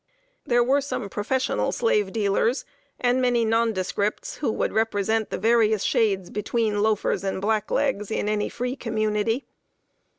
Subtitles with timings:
[0.47, 2.65] There were some professional slave dealers,
[2.99, 8.49] and many nondescripts who would represent the various shades between loafers and blacklegs, in any
[8.49, 9.45] free community.